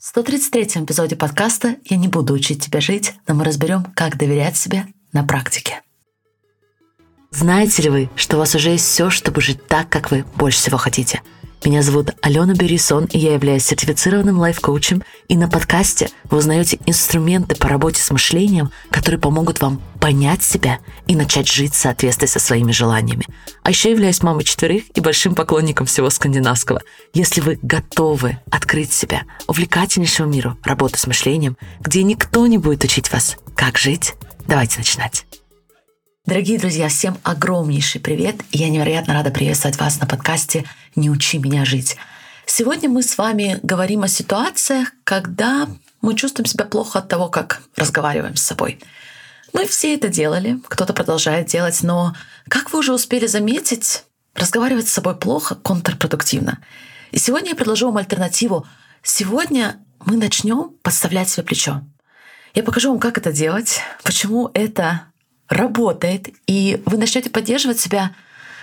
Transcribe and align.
В 0.00 0.06
133 0.06 0.82
эпизоде 0.82 1.14
подкаста 1.14 1.76
«Я 1.84 1.98
не 1.98 2.08
буду 2.08 2.32
учить 2.32 2.64
тебя 2.64 2.80
жить», 2.80 3.12
но 3.28 3.34
мы 3.34 3.44
разберем, 3.44 3.84
как 3.94 4.16
доверять 4.16 4.56
себе 4.56 4.86
на 5.12 5.24
практике. 5.24 5.82
Знаете 7.30 7.82
ли 7.82 7.90
вы, 7.90 8.10
что 8.16 8.36
у 8.36 8.38
вас 8.38 8.54
уже 8.54 8.70
есть 8.70 8.86
все, 8.86 9.10
чтобы 9.10 9.42
жить 9.42 9.66
так, 9.66 9.90
как 9.90 10.10
вы 10.10 10.24
больше 10.36 10.58
всего 10.58 10.78
хотите– 10.78 11.20
меня 11.68 11.82
зовут 11.82 12.12
Алена 12.22 12.54
Берисон, 12.54 13.04
и 13.04 13.18
я 13.18 13.34
являюсь 13.34 13.64
сертифицированным 13.64 14.38
лайф-коучем. 14.38 15.02
И 15.28 15.36
на 15.36 15.48
подкасте 15.48 16.08
вы 16.24 16.38
узнаете 16.38 16.78
инструменты 16.86 17.54
по 17.54 17.68
работе 17.68 18.00
с 18.00 18.10
мышлением, 18.10 18.70
которые 18.90 19.20
помогут 19.20 19.60
вам 19.60 19.82
понять 20.00 20.42
себя 20.42 20.78
и 21.06 21.14
начать 21.14 21.48
жить 21.48 21.74
в 21.74 21.78
соответствии 21.78 22.26
со 22.26 22.38
своими 22.38 22.72
желаниями. 22.72 23.26
А 23.62 23.70
еще 23.70 23.90
являюсь 23.90 24.22
мамой 24.22 24.44
четверых 24.44 24.84
и 24.94 25.00
большим 25.00 25.34
поклонником 25.34 25.86
всего 25.86 26.08
скандинавского. 26.08 26.80
Если 27.12 27.42
вы 27.42 27.58
готовы 27.60 28.38
открыть 28.50 28.92
себя 28.92 29.24
увлекательнейшему 29.46 30.32
миру 30.32 30.56
работы 30.64 30.98
с 30.98 31.06
мышлением, 31.06 31.58
где 31.80 32.02
никто 32.02 32.46
не 32.46 32.56
будет 32.56 32.84
учить 32.84 33.12
вас, 33.12 33.36
как 33.54 33.76
жить, 33.76 34.14
давайте 34.48 34.78
начинать. 34.78 35.26
Дорогие 36.30 36.60
друзья, 36.60 36.88
всем 36.88 37.18
огромнейший 37.24 38.00
привет! 38.00 38.36
Я 38.52 38.68
невероятно 38.68 39.14
рада 39.14 39.32
приветствовать 39.32 39.80
вас 39.80 39.98
на 39.98 40.06
подкасте 40.06 40.64
«Не 40.94 41.10
учи 41.10 41.38
меня 41.38 41.64
жить». 41.64 41.96
Сегодня 42.46 42.88
мы 42.88 43.02
с 43.02 43.18
вами 43.18 43.58
говорим 43.64 44.04
о 44.04 44.08
ситуациях, 44.08 44.92
когда 45.02 45.66
мы 46.00 46.14
чувствуем 46.14 46.46
себя 46.46 46.66
плохо 46.66 47.00
от 47.00 47.08
того, 47.08 47.28
как 47.30 47.62
разговариваем 47.74 48.36
с 48.36 48.42
собой. 48.42 48.78
Мы 49.52 49.66
все 49.66 49.92
это 49.96 50.06
делали, 50.06 50.60
кто-то 50.68 50.92
продолжает 50.92 51.48
делать, 51.48 51.82
но, 51.82 52.14
как 52.48 52.72
вы 52.72 52.78
уже 52.78 52.92
успели 52.92 53.26
заметить, 53.26 54.04
разговаривать 54.36 54.86
с 54.86 54.92
собой 54.92 55.16
плохо 55.16 55.56
контрпродуктивно. 55.56 56.60
И 57.10 57.18
сегодня 57.18 57.48
я 57.50 57.56
предложу 57.56 57.86
вам 57.86 57.96
альтернативу. 57.96 58.68
Сегодня 59.02 59.80
мы 60.06 60.16
начнем 60.16 60.76
подставлять 60.84 61.28
себе 61.28 61.42
плечо. 61.42 61.82
Я 62.54 62.62
покажу 62.62 62.90
вам, 62.90 63.00
как 63.00 63.18
это 63.18 63.32
делать, 63.32 63.80
почему 64.04 64.48
это 64.54 65.09
работает, 65.50 66.28
и 66.46 66.80
вы 66.86 66.96
начнете 66.96 67.28
поддерживать 67.28 67.80
себя, 67.80 68.12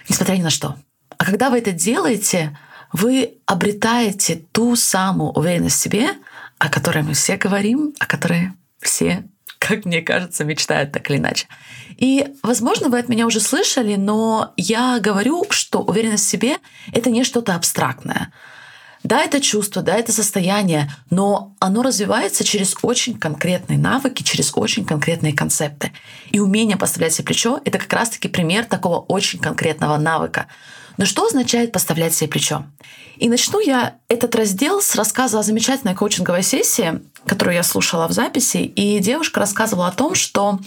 несмотря 0.09 0.35
ни 0.35 0.41
на 0.41 0.49
что. 0.49 0.77
А 1.17 1.25
когда 1.25 1.49
вы 1.49 1.59
это 1.59 1.71
делаете, 1.71 2.57
вы 2.93 3.35
обретаете 3.45 4.43
ту 4.51 4.75
самую 4.75 5.31
уверенность 5.31 5.75
в 5.75 5.81
себе, 5.81 6.09
о 6.57 6.69
которой 6.69 7.03
мы 7.03 7.13
все 7.13 7.35
говорим, 7.35 7.93
о 7.99 8.05
которой 8.05 8.53
все, 8.79 9.27
как 9.59 9.85
мне 9.85 10.01
кажется, 10.01 10.45
мечтают 10.45 10.91
так 10.91 11.09
или 11.09 11.17
иначе. 11.17 11.47
И, 11.97 12.27
возможно, 12.41 12.89
вы 12.89 12.99
от 12.99 13.09
меня 13.09 13.25
уже 13.25 13.39
слышали, 13.39 13.95
но 13.95 14.53
я 14.55 14.99
говорю, 14.99 15.45
что 15.49 15.81
уверенность 15.81 16.25
в 16.25 16.29
себе— 16.29 16.57
это 16.93 17.09
не 17.09 17.23
что-то 17.23 17.55
абстрактное. 17.55 18.31
Да, 19.07 19.21
это 19.21 19.39
чувство, 19.39 19.81
да, 19.81 19.95
это 19.95 20.11
состояние, 20.11 20.91
но 21.09 21.55
оно 21.59 21.81
развивается 21.81 22.43
через 22.43 22.75
очень 22.81 23.17
конкретные 23.17 23.79
навыки, 23.79 24.21
через 24.21 24.51
очень 24.53 24.83
конкретные 24.83 25.31
концепты. 25.31 25.93
И 26.31 26.41
умение 26.41 26.75
поставлять 26.75 27.13
себе 27.13 27.23
плечо— 27.23 27.61
это 27.63 27.77
как 27.77 27.93
раз-таки 27.93 28.27
пример 28.27 28.65
такого 28.65 28.99
очень 28.99 29.39
конкретного 29.39 29.95
навыка. 29.95 30.47
Но 30.97 31.05
что 31.05 31.25
означает 31.25 31.71
поставлять 31.71 32.15
себе 32.15 32.29
плечо? 32.29 32.65
И 33.15 33.29
начну 33.29 33.61
я 33.61 33.95
этот 34.09 34.35
раздел 34.35 34.81
с 34.81 34.93
рассказа 34.95 35.39
о 35.39 35.43
замечательной 35.43 35.95
коучинговой 35.95 36.43
сессии, 36.43 36.99
которую 37.25 37.55
я 37.55 37.63
слушала 37.63 38.09
в 38.09 38.11
записи, 38.11 38.57
и 38.57 38.99
девушка 38.99 39.39
рассказывала 39.39 39.87
о 39.87 39.93
том, 39.93 40.15
что 40.15 40.59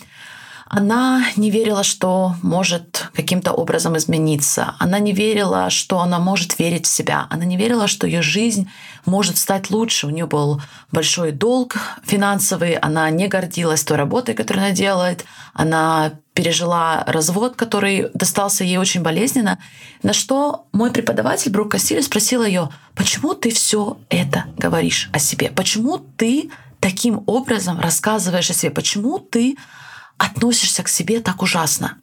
она 0.73 1.25
не 1.35 1.51
верила, 1.51 1.83
что 1.83 2.37
может 2.43 3.09
каким-то 3.13 3.53
образом 3.53 3.99
измениться. 3.99 4.77
Она 4.79 5.01
не 5.01 5.13
верила, 5.13 5.69
что 5.69 5.99
она 5.99 6.21
может 6.21 6.61
верить 6.61 6.87
в 6.87 6.89
себя. 6.89 7.27
Она 7.29 7.45
не 7.45 7.57
верила, 7.57 7.89
что 7.89 8.07
ее 8.07 8.23
жизнь 8.23 8.71
может 9.05 9.37
стать 9.37 9.71
лучше. 9.71 10.07
У 10.07 10.11
нее 10.11 10.27
был 10.27 10.63
большой 10.93 11.33
долг 11.33 11.77
финансовый. 12.05 12.75
Она 12.75 13.11
не 13.11 13.27
гордилась 13.27 13.83
той 13.83 13.97
работой, 13.97 14.37
которую 14.37 14.67
она 14.67 14.73
делает. 14.73 15.25
Она 15.55 16.13
пережила 16.35 17.03
развод, 17.09 17.57
который 17.57 18.07
достался 18.15 18.63
ей 18.63 18.77
очень 18.77 19.03
болезненно. 19.03 19.59
На 20.05 20.13
что 20.13 20.67
мой 20.71 20.93
преподаватель 20.93 21.51
Брук 21.51 21.73
Кассиль 21.73 22.01
спросил 22.01 22.45
ее, 22.45 22.69
почему 22.95 23.35
ты 23.35 23.51
все 23.51 23.99
это 24.09 24.45
говоришь 24.57 25.11
о 25.13 25.19
себе? 25.19 25.51
Почему 25.51 25.99
ты 25.99 26.49
таким 26.79 27.25
образом 27.27 27.81
рассказываешь 27.81 28.51
о 28.51 28.55
себе? 28.55 28.71
Почему 28.71 29.19
ты 29.19 29.57
относишься 30.21 30.83
к 30.83 30.89
себе 30.89 31.21
так 31.21 31.43
ужасно. 31.43 31.97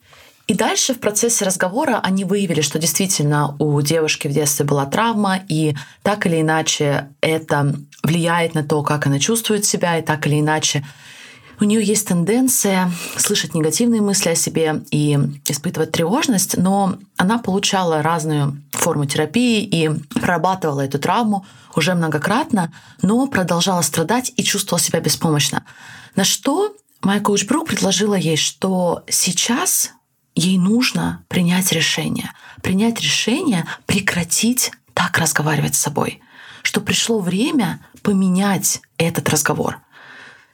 И 0.48 0.54
дальше 0.54 0.94
в 0.94 1.00
процессе 1.00 1.46
разговора 1.46 2.00
они 2.02 2.24
выявили, 2.24 2.62
что 2.62 2.80
действительно 2.80 3.56
у 3.60 3.82
девушки 3.82 4.28
в 4.28 4.32
детстве 4.32 4.66
была 4.66 4.86
травма, 4.86 5.42
и 5.50 5.76
так 6.04 6.26
или 6.26 6.42
иначе 6.42 7.10
это 7.22 7.76
влияет 8.02 8.56
на 8.56 8.64
то, 8.64 8.82
как 8.82 9.08
она 9.08 9.20
чувствует 9.20 9.66
себя, 9.66 10.00
и 10.00 10.02
так 10.02 10.26
или 10.26 10.40
иначе 10.40 10.86
у 11.60 11.64
нее 11.64 11.84
есть 11.84 12.08
тенденция 12.08 12.92
слышать 13.18 13.56
негативные 13.56 14.02
мысли 14.02 14.30
о 14.30 14.36
себе 14.36 14.84
и 14.92 15.18
испытывать 15.46 15.92
тревожность, 15.92 16.56
но 16.56 16.98
она 17.18 17.40
получала 17.40 18.02
разную 18.02 18.62
форму 18.72 19.06
терапии 19.06 19.64
и 19.64 19.90
прорабатывала 20.20 20.82
эту 20.82 21.00
травму 21.00 21.46
уже 21.76 21.94
многократно, 21.94 22.72
но 23.02 23.28
продолжала 23.28 23.82
страдать 23.82 24.32
и 24.38 24.44
чувствовала 24.44 24.80
себя 24.80 25.00
беспомощно. 25.00 25.64
На 26.16 26.24
что 26.24 26.76
Моя 27.08 27.22
коуч 27.22 27.46
Брук 27.46 27.70
предложила 27.70 28.16
ей, 28.16 28.36
что 28.36 29.06
сейчас 29.08 29.94
ей 30.36 30.58
нужно 30.58 31.24
принять 31.30 31.72
решение. 31.72 32.34
Принять 32.62 33.00
решение 33.00 33.66
прекратить 33.86 34.74
так 34.94 35.18
разговаривать 35.18 35.76
с 35.76 35.80
собой. 35.80 36.20
Что 36.64 36.82
пришло 36.82 37.22
время 37.22 37.80
поменять 38.02 38.82
этот 38.98 39.30
разговор. 39.30 39.78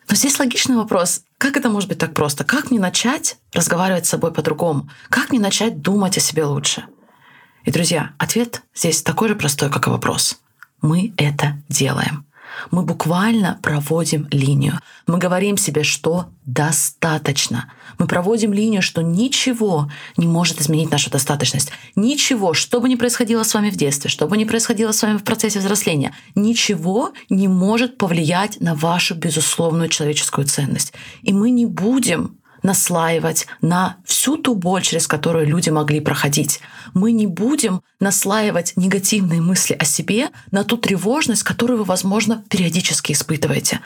Но 0.08 0.16
здесь 0.16 0.38
логичный 0.38 0.76
вопрос. 0.76 1.24
Как 1.40 1.58
это 1.58 1.70
может 1.70 1.90
быть 1.90 1.98
так 1.98 2.14
просто? 2.14 2.44
Как 2.44 2.70
мне 2.70 2.80
начать 2.80 3.38
разговаривать 3.52 4.06
с 4.06 4.10
собой 4.10 4.32
по-другому? 4.32 4.88
Как 5.10 5.32
мне 5.32 5.40
начать 5.40 5.82
думать 5.82 6.18
о 6.18 6.22
себе 6.22 6.46
лучше? 6.46 6.86
И, 7.64 7.72
друзья, 7.72 8.14
ответ 8.20 8.62
здесь 8.76 9.02
такой 9.02 9.30
же 9.30 9.36
простой, 9.36 9.72
как 9.72 9.88
и 9.88 9.90
вопрос. 9.90 10.38
Мы 10.84 11.16
это 11.18 11.60
делаем. 11.68 12.28
Мы 12.72 12.84
буквально 12.84 13.60
проводим 13.62 14.28
линию. 14.32 14.80
Мы 15.08 15.18
говорим 15.18 15.58
себе, 15.58 15.84
что 15.84 16.28
достаточно. 16.46 17.72
Мы 17.98 18.08
проводим 18.08 18.54
линию, 18.54 18.82
что 18.82 19.02
ничего 19.02 19.90
не 20.18 20.28
может 20.28 20.62
изменить 20.62 20.92
нашу 20.92 21.10
достаточность. 21.10 21.72
Ничего, 21.96 22.54
что 22.54 22.80
бы 22.80 22.90
ни 22.90 22.96
происходило 22.96 23.44
с 23.44 23.54
вами 23.54 23.70
в 23.70 23.76
детстве, 23.76 24.10
что 24.10 24.28
бы 24.28 24.38
ни 24.38 24.44
происходило 24.46 24.92
с 24.92 25.02
вами 25.02 25.18
в 25.18 25.24
процессе 25.24 25.60
взросления, 25.60 26.16
ничего 26.36 27.14
не 27.30 27.48
может 27.48 27.98
повлиять 27.98 28.60
на 28.60 28.76
вашу 28.76 29.16
безусловную 29.16 29.90
человеческую 29.90 30.48
ценность. 30.48 30.94
И 31.22 31.34
мы 31.34 31.52
не 31.52 31.66
будем 31.66 32.38
наслаивать 32.64 33.46
на 33.62 33.98
всю 34.06 34.38
ту 34.38 34.56
боль, 34.56 34.82
через 34.82 35.08
которую 35.08 35.48
люди 35.48 35.70
могли 35.70 36.00
проходить. 36.00 36.62
Мы 36.94 37.12
не 37.12 37.28
будем 37.28 37.82
наслаивать 38.00 38.74
негативные 38.76 39.42
мысли 39.42 39.74
о 39.74 39.86
себе 39.86 40.30
на 40.52 40.64
ту 40.64 40.78
тревожность, 40.78 41.44
которую 41.44 41.80
вы, 41.80 41.84
возможно, 41.84 42.44
периодически 42.50 43.12
испытываете. 43.12 43.82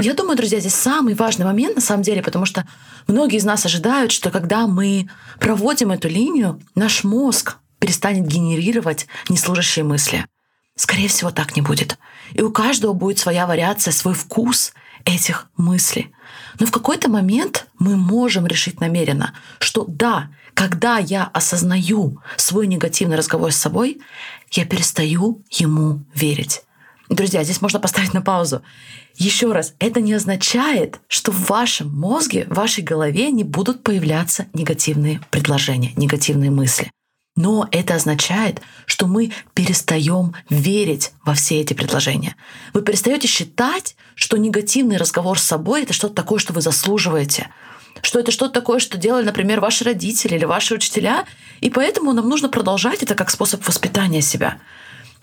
Я 0.00 0.14
думаю, 0.14 0.36
друзья, 0.36 0.58
здесь 0.58 0.74
самый 0.74 1.14
важный 1.14 1.44
момент 1.44 1.76
на 1.76 1.82
самом 1.82 2.02
деле, 2.02 2.22
потому 2.22 2.46
что 2.46 2.66
многие 3.06 3.36
из 3.36 3.44
нас 3.44 3.66
ожидают, 3.66 4.10
что 4.10 4.30
когда 4.30 4.66
мы 4.66 5.08
проводим 5.38 5.90
эту 5.92 6.08
линию, 6.08 6.60
наш 6.74 7.04
мозг 7.04 7.58
перестанет 7.78 8.26
генерировать 8.26 9.06
неслужащие 9.28 9.84
мысли. 9.84 10.26
Скорее 10.76 11.08
всего, 11.08 11.30
так 11.30 11.54
не 11.56 11.62
будет. 11.62 11.98
И 12.32 12.40
у 12.40 12.50
каждого 12.50 12.94
будет 12.94 13.18
своя 13.18 13.46
вариация, 13.46 13.92
свой 13.92 14.14
вкус 14.14 14.72
этих 15.04 15.48
мыслей. 15.56 16.12
Но 16.58 16.66
в 16.66 16.70
какой-то 16.70 17.08
момент 17.08 17.66
мы 17.78 17.96
можем 17.96 18.46
решить 18.46 18.80
намеренно, 18.80 19.34
что 19.58 19.84
да, 19.88 20.30
когда 20.54 20.98
я 20.98 21.24
осознаю 21.24 22.20
свой 22.36 22.66
негативный 22.66 23.16
разговор 23.16 23.52
с 23.52 23.56
собой, 23.56 24.00
я 24.50 24.64
перестаю 24.64 25.42
ему 25.50 26.04
верить. 26.14 26.62
Друзья, 27.08 27.44
здесь 27.44 27.60
можно 27.60 27.78
поставить 27.78 28.14
на 28.14 28.22
паузу. 28.22 28.62
Еще 29.16 29.52
раз, 29.52 29.74
это 29.78 30.00
не 30.00 30.14
означает, 30.14 31.00
что 31.08 31.30
в 31.30 31.48
вашем 31.48 31.94
мозге, 31.94 32.46
в 32.48 32.54
вашей 32.54 32.82
голове 32.82 33.30
не 33.30 33.44
будут 33.44 33.82
появляться 33.82 34.46
негативные 34.54 35.20
предложения, 35.30 35.92
негативные 35.96 36.50
мысли. 36.50 36.90
Но 37.34 37.66
это 37.70 37.94
означает, 37.94 38.60
что 38.84 39.06
мы 39.06 39.32
перестаем 39.54 40.34
верить 40.50 41.12
во 41.24 41.34
все 41.34 41.60
эти 41.60 41.72
предложения. 41.72 42.36
Вы 42.74 42.82
перестаете 42.82 43.26
считать, 43.26 43.96
что 44.14 44.36
негативный 44.36 44.98
разговор 44.98 45.38
с 45.38 45.44
собой 45.44 45.84
это 45.84 45.94
что-то 45.94 46.14
такое, 46.14 46.38
что 46.38 46.52
вы 46.52 46.60
заслуживаете, 46.60 47.48
что 48.02 48.18
это 48.18 48.32
что-то 48.32 48.52
такое, 48.52 48.80
что 48.80 48.98
делали, 48.98 49.24
например, 49.24 49.60
ваши 49.60 49.84
родители 49.84 50.34
или 50.34 50.44
ваши 50.44 50.74
учителя, 50.74 51.24
и 51.60 51.70
поэтому 51.70 52.12
нам 52.12 52.28
нужно 52.28 52.50
продолжать 52.50 53.02
это 53.02 53.14
как 53.14 53.30
способ 53.30 53.66
воспитания 53.66 54.20
себя. 54.20 54.58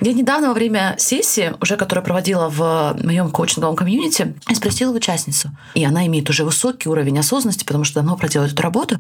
Я 0.02 0.14
недавно 0.14 0.48
во 0.48 0.54
время 0.54 0.96
сессии, 0.98 1.54
уже 1.62 1.76
которую 1.76 2.06
проводила 2.06 2.48
в 2.48 2.98
моем 3.04 3.32
коучинговом 3.32 3.76
комьюнити, 3.76 4.34
спросила 4.54 4.96
участницу, 4.96 5.52
и 5.74 5.84
она 5.84 6.08
имеет 6.08 6.30
уже 6.30 6.46
высокий 6.46 6.88
уровень 6.88 7.20
осознанности, 7.20 7.66
потому 7.66 7.84
что 7.84 7.96
давно 7.96 8.16
проделает 8.16 8.54
эту 8.54 8.64
работу, 8.64 9.00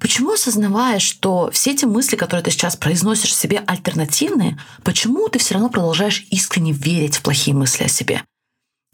почему 0.00 0.32
осознавая, 0.32 0.98
что 0.98 1.50
все 1.52 1.72
эти 1.72 1.84
мысли, 1.84 2.16
которые 2.16 2.44
ты 2.44 2.50
сейчас 2.50 2.76
произносишь 2.76 3.34
себе 3.34 3.62
альтернативные, 3.66 4.58
почему 4.82 5.28
ты 5.28 5.38
все 5.38 5.54
равно 5.54 5.68
продолжаешь 5.68 6.26
искренне 6.30 6.72
верить 6.72 7.16
в 7.16 7.22
плохие 7.22 7.56
мысли 7.56 7.84
о 7.84 7.88
себе? 7.88 8.22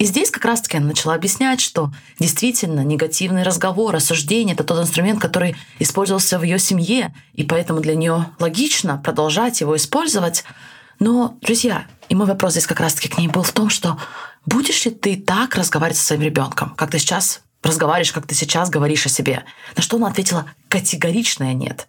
И 0.00 0.06
здесь 0.06 0.30
как 0.30 0.46
раз-таки 0.46 0.78
она 0.78 0.86
начала 0.86 1.14
объяснять, 1.14 1.60
что 1.60 1.92
действительно 2.18 2.80
негативный 2.82 3.42
разговор, 3.42 3.94
осуждение— 3.94 4.54
это 4.56 4.64
тот 4.64 4.80
инструмент, 4.80 5.20
который 5.20 5.56
использовался 5.78 6.38
в 6.38 6.42
ее 6.42 6.58
семье, 6.58 7.14
и 7.34 7.44
поэтому 7.44 7.80
для 7.80 7.94
нее 7.94 8.26
логично 8.38 8.96
продолжать 8.96 9.60
его 9.60 9.76
использовать. 9.76 10.44
Но, 11.00 11.36
друзья, 11.42 11.86
и 12.08 12.14
мой 12.14 12.26
вопрос 12.26 12.52
здесь 12.52 12.66
как 12.66 12.80
раз-таки 12.80 13.08
к 13.10 13.18
ней 13.18 13.28
был 13.28 13.42
в 13.42 13.52
том, 13.52 13.68
что 13.68 13.98
будешь 14.46 14.86
ли 14.86 14.90
ты 14.90 15.16
так 15.16 15.54
разговаривать 15.54 15.98
со 15.98 16.06
своим 16.06 16.22
ребенком, 16.22 16.70
как 16.76 16.90
ты 16.90 16.98
сейчас 16.98 17.42
разговариваешь, 17.62 18.12
как 18.12 18.26
ты 18.26 18.34
сейчас 18.34 18.70
говоришь 18.70 19.06
о 19.06 19.10
себе? 19.10 19.44
На 19.76 19.82
что 19.82 19.96
она 19.96 20.08
ответила 20.08 20.46
категоричное 20.68 21.54
нет. 21.54 21.88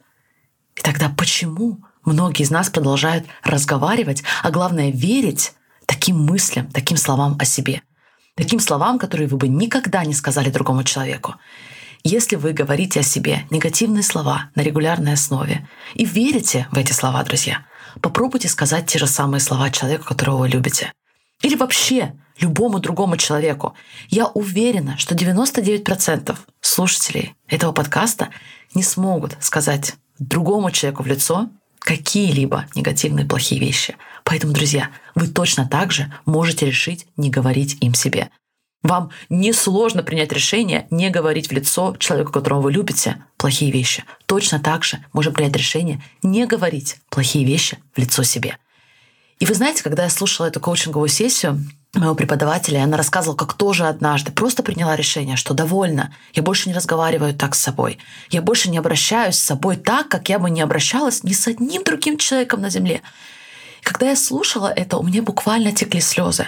И 0.75 0.81
тогда 0.81 1.09
почему 1.15 1.79
многие 2.03 2.43
из 2.43 2.51
нас 2.51 2.69
продолжают 2.69 3.25
разговаривать, 3.43 4.23
а 4.43 4.51
главное 4.51 4.91
верить 4.91 5.53
таким 5.85 6.19
мыслям, 6.19 6.69
таким 6.71 6.97
словам 6.97 7.35
о 7.39 7.45
себе? 7.45 7.81
таким 8.35 8.59
словам, 8.59 8.97
которые 8.97 9.27
вы 9.27 9.37
бы 9.37 9.47
никогда 9.47 10.03
не 10.05 10.13
сказали 10.13 10.49
другому 10.49 10.83
человеку. 10.83 11.35
Если 12.03 12.35
вы 12.35 12.53
говорите 12.53 13.01
о 13.01 13.03
себе 13.03 13.45
негативные 13.51 14.03
слова 14.03 14.49
на 14.55 14.61
регулярной 14.61 15.13
основе 15.13 15.67
и 15.93 16.05
верите 16.05 16.67
в 16.71 16.77
эти 16.77 16.91
слова, 16.91 17.23
друзья, 17.23 17.65
попробуйте 18.01 18.47
сказать 18.47 18.87
те 18.87 18.97
же 18.97 19.05
самые 19.05 19.39
слова 19.39 19.69
человеку, 19.69 20.05
которого 20.05 20.37
вы 20.37 20.49
любите. 20.49 20.91
Или 21.43 21.55
вообще 21.55 22.13
любому 22.41 22.79
другому 22.79 23.17
человеку. 23.17 23.73
Я 24.09 24.27
уверена, 24.27 24.97
что 24.97 25.15
99% 25.15 26.37
слушателей 26.59 27.35
этого 27.47 27.71
подкаста 27.71 28.29
не 28.73 28.83
смогут 28.83 29.37
сказать 29.39 29.95
другому 30.19 30.71
человеку 30.71 31.03
в 31.03 31.07
лицо 31.07 31.49
какие-либо 31.79 32.65
негативные 32.75 33.25
плохие 33.25 33.59
вещи. 33.59 33.95
Поэтому, 34.23 34.53
друзья, 34.53 34.89
вы 35.15 35.27
точно 35.27 35.67
так 35.67 35.91
же 35.91 36.13
можете 36.25 36.65
решить 36.65 37.07
не 37.17 37.29
говорить 37.29 37.77
им 37.81 37.93
себе. 37.93 38.29
Вам 38.83 39.11
несложно 39.29 40.01
принять 40.01 40.31
решение 40.31 40.87
не 40.89 41.09
говорить 41.09 41.49
в 41.49 41.51
лицо 41.51 41.95
человеку, 41.99 42.31
которого 42.31 42.61
вы 42.61 42.71
любите, 42.71 43.23
плохие 43.37 43.71
вещи. 43.71 44.03
Точно 44.25 44.59
так 44.59 44.83
же 44.83 45.03
можем 45.13 45.33
принять 45.33 45.55
решение 45.55 46.03
не 46.23 46.45
говорить 46.47 46.97
плохие 47.09 47.45
вещи 47.45 47.77
в 47.95 47.99
лицо 47.99 48.23
себе. 48.23 48.57
И 49.39 49.45
вы 49.45 49.53
знаете, 49.53 49.83
когда 49.83 50.03
я 50.03 50.09
слушала 50.09 50.47
эту 50.47 50.59
коучинговую 50.59 51.09
сессию, 51.09 51.63
моего 51.99 52.15
преподавателя, 52.15 52.83
она 52.83 52.97
рассказывала, 52.97 53.35
как 53.35 53.53
тоже 53.53 53.85
однажды 53.87 54.31
просто 54.31 54.63
приняла 54.63 54.95
решение, 54.95 55.35
что 55.35 55.53
довольно, 55.53 56.13
я 56.33 56.41
больше 56.41 56.69
не 56.69 56.75
разговариваю 56.75 57.33
так 57.33 57.53
с 57.53 57.59
собой, 57.59 57.99
я 58.29 58.41
больше 58.41 58.69
не 58.69 58.77
обращаюсь 58.77 59.35
с 59.35 59.45
собой 59.45 59.75
так, 59.75 60.07
как 60.07 60.29
я 60.29 60.39
бы 60.39 60.49
не 60.49 60.61
обращалась 60.61 61.23
ни 61.23 61.33
с 61.33 61.47
одним 61.47 61.83
другим 61.83 62.17
человеком 62.17 62.61
на 62.61 62.69
Земле. 62.69 63.01
И 63.81 63.83
когда 63.83 64.09
я 64.09 64.15
слушала 64.15 64.71
это, 64.73 64.97
у 64.97 65.03
меня 65.03 65.21
буквально 65.21 65.71
текли 65.73 65.99
слезы. 65.99 66.47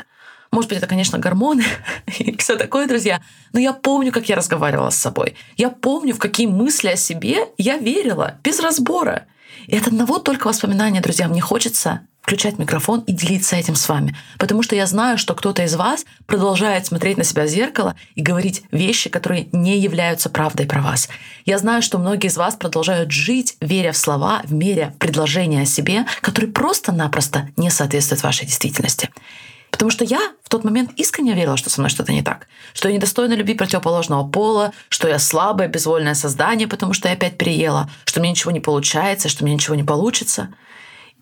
Может 0.52 0.70
быть, 0.70 0.78
это, 0.78 0.88
конечно, 0.88 1.18
гормоны 1.18 1.66
и 2.20 2.38
все 2.38 2.56
такое, 2.56 2.88
друзья. 2.88 3.22
Но 3.54 3.60
я 3.60 3.74
помню, 3.74 4.12
как 4.12 4.30
я 4.30 4.36
разговаривала 4.36 4.92
с 4.92 4.98
собой. 4.98 5.36
Я 5.58 5.70
помню, 5.70 6.14
в 6.14 6.20
какие 6.20 6.48
мысли 6.48 6.90
о 6.90 6.96
себе 6.96 7.48
я 7.58 7.78
верила 7.78 8.36
без 8.44 8.60
разбора. 8.60 9.26
И 9.66 9.76
от 9.76 9.88
одного 9.88 10.20
только 10.20 10.48
воспоминания, 10.48 11.02
друзья, 11.02 11.28
мне 11.28 11.42
хочется 11.42 12.02
включать 12.24 12.58
микрофон 12.58 13.02
и 13.02 13.12
делиться 13.12 13.58
этим 13.58 13.76
с 13.76 13.88
вами. 13.88 14.16
Потому 14.40 14.64
что 14.64 14.76
я 14.76 14.88
знаю, 14.88 15.18
что 15.18 15.36
кто-то 15.36 15.62
из 15.64 15.76
вас 15.76 16.06
продолжает 16.26 16.86
смотреть 16.86 17.18
на 17.18 17.26
себя 17.26 17.44
в 17.44 17.48
зеркало 17.48 17.96
и 18.16 18.22
говорить 18.22 18.64
вещи, 18.72 19.10
которые 19.10 19.50
не 19.52 19.78
являются 19.78 20.30
правдой 20.30 20.66
про 20.66 20.82
вас. 20.82 21.10
Я 21.46 21.58
знаю, 21.58 21.82
что 21.82 21.98
многие 21.98 22.28
из 22.28 22.38
вас 22.38 22.56
продолжают 22.56 23.12
жить, 23.12 23.58
веря 23.60 23.92
в 23.92 23.98
слова, 23.98 24.42
в 24.46 24.54
мере 24.54 24.96
предложения 25.00 25.64
о 25.64 25.66
себе, 25.66 26.06
которые 26.22 26.52
просто-напросто 26.52 27.50
не 27.58 27.70
соответствуют 27.70 28.24
вашей 28.24 28.46
действительности. 28.46 29.10
Потому 29.70 29.92
что 29.92 30.06
я 30.06 30.32
в 30.44 30.50
тот 30.50 30.64
момент 30.64 30.92
искренне 30.96 31.34
верила, 31.34 31.58
что 31.58 31.70
со 31.70 31.82
мной 31.82 31.90
что-то 31.90 32.14
не 32.14 32.22
так. 32.22 32.48
Что 32.74 32.88
я 32.88 32.96
недостойна 32.96 33.34
любви 33.34 33.54
противоположного 33.54 34.26
пола, 34.26 34.72
что 34.88 35.10
я 35.10 35.20
слабое, 35.20 35.68
безвольное 35.68 36.14
создание, 36.14 36.70
потому 36.70 36.94
что 36.94 37.10
я 37.10 37.16
опять 37.16 37.38
переела, 37.38 37.90
что 38.06 38.22
мне 38.22 38.30
ничего 38.30 38.52
не 38.52 38.62
получается, 38.62 39.28
что 39.28 39.44
мне 39.44 39.56
ничего 39.56 39.76
не 39.76 39.84
получится. 39.84 40.54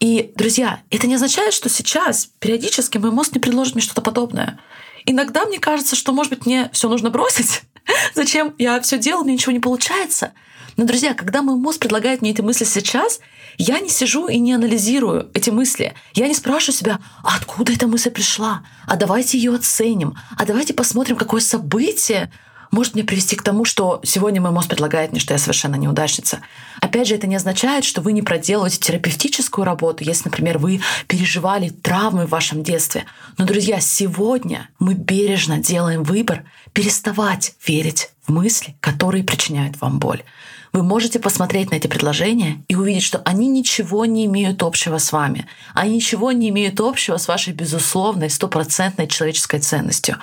И, 0.01 0.31
друзья, 0.35 0.81
это 0.89 1.05
не 1.05 1.13
означает, 1.13 1.53
что 1.53 1.69
сейчас 1.69 2.31
периодически 2.39 2.97
мой 2.97 3.11
мозг 3.11 3.35
не 3.35 3.39
предложит 3.39 3.75
мне 3.75 3.83
что-то 3.83 4.01
подобное. 4.01 4.59
Иногда 5.05 5.45
мне 5.45 5.59
кажется, 5.59 5.95
что, 5.95 6.11
может 6.11 6.31
быть, 6.31 6.47
мне 6.47 6.71
все 6.73 6.89
нужно 6.89 7.11
бросить. 7.11 7.61
Зачем 8.15 8.55
я 8.57 8.81
все 8.81 8.97
делаю, 8.97 9.23
мне 9.23 9.33
ничего 9.33 9.51
не 9.51 9.59
получается. 9.59 10.33
Но, 10.75 10.85
друзья, 10.85 11.13
когда 11.13 11.43
мой 11.43 11.55
мозг 11.55 11.81
предлагает 11.81 12.21
мне 12.21 12.31
эти 12.31 12.41
мысли 12.41 12.65
сейчас, 12.65 13.19
я 13.59 13.79
не 13.79 13.89
сижу 13.89 14.27
и 14.27 14.39
не 14.39 14.53
анализирую 14.53 15.29
эти 15.35 15.51
мысли. 15.51 15.93
Я 16.15 16.27
не 16.27 16.33
спрашиваю 16.33 16.75
себя, 16.75 16.99
откуда 17.23 17.71
эта 17.71 17.85
мысль 17.85 18.09
пришла? 18.09 18.65
А 18.87 18.95
давайте 18.95 19.37
ее 19.37 19.53
оценим. 19.53 20.15
А 20.35 20.45
давайте 20.47 20.73
посмотрим, 20.73 21.15
какое 21.15 21.41
событие 21.41 22.31
может 22.71 22.95
мне 22.95 23.03
привести 23.03 23.35
к 23.35 23.43
тому, 23.43 23.65
что 23.65 23.99
сегодня 24.03 24.41
мой 24.41 24.51
мозг 24.51 24.69
предлагает 24.69 25.11
мне, 25.11 25.19
что 25.19 25.33
я 25.33 25.37
совершенно 25.37 25.75
неудачница. 25.75 26.39
Опять 26.79 27.07
же, 27.07 27.15
это 27.15 27.27
не 27.27 27.35
означает, 27.35 27.83
что 27.83 28.01
вы 28.01 28.13
не 28.13 28.21
проделываете 28.21 28.77
терапевтическую 28.79 29.65
работу, 29.65 30.03
если, 30.03 30.25
например, 30.25 30.57
вы 30.57 30.81
переживали 31.07 31.69
травмы 31.69 32.25
в 32.25 32.29
вашем 32.29 32.63
детстве. 32.63 33.05
Но, 33.37 33.45
друзья, 33.45 33.79
сегодня 33.79 34.69
мы 34.79 34.93
бережно 34.93 35.59
делаем 35.59 36.03
выбор 36.03 36.43
переставать 36.73 37.53
верить 37.65 38.09
в 38.25 38.31
мысли, 38.31 38.75
которые 38.79 39.23
причиняют 39.23 39.79
вам 39.81 39.99
боль. 39.99 40.23
Вы 40.73 40.83
можете 40.83 41.19
посмотреть 41.19 41.71
на 41.71 41.75
эти 41.75 41.87
предложения 41.87 42.63
и 42.69 42.75
увидеть, 42.75 43.03
что 43.03 43.21
они 43.25 43.49
ничего 43.49 44.05
не 44.05 44.25
имеют 44.25 44.63
общего 44.63 44.99
с 44.99 45.11
вами. 45.11 45.45
Они 45.73 45.95
ничего 45.95 46.31
не 46.31 46.47
имеют 46.47 46.79
общего 46.79 47.17
с 47.17 47.27
вашей 47.27 47.51
безусловной, 47.51 48.29
стопроцентной 48.29 49.07
человеческой 49.07 49.59
ценностью. 49.59 50.17